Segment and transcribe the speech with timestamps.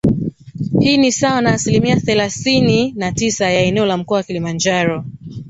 [0.79, 5.05] Hii ni sawa na asilimia thelasini na tisa ya eneo la Mkoa wa Kilimanjaro